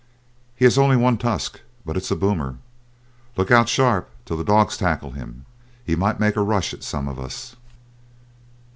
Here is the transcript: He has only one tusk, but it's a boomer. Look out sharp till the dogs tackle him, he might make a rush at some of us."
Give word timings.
He 0.55 0.65
has 0.65 0.79
only 0.79 0.97
one 0.97 1.19
tusk, 1.19 1.61
but 1.85 1.95
it's 1.95 2.09
a 2.09 2.15
boomer. 2.15 2.57
Look 3.37 3.51
out 3.51 3.69
sharp 3.69 4.09
till 4.25 4.35
the 4.35 4.43
dogs 4.43 4.75
tackle 4.75 5.11
him, 5.11 5.45
he 5.85 5.95
might 5.95 6.19
make 6.19 6.35
a 6.35 6.41
rush 6.41 6.73
at 6.73 6.81
some 6.83 7.07
of 7.07 7.19
us." 7.19 7.55